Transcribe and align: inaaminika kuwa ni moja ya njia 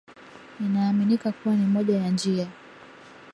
inaaminika 0.59 1.31
kuwa 1.31 1.55
ni 1.55 1.65
moja 1.65 1.97
ya 1.97 2.09
njia 2.11 2.47